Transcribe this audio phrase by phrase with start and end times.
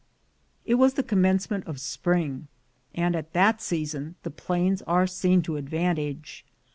[0.65, 2.47] It was the commencement of spring,
[2.95, 6.43] and at that season the plains are seen to advantage.